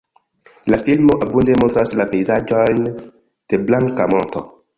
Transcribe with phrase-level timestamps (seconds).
[0.73, 4.45] La filmo abunde montras la pejzaĝojn de Blanka Monto.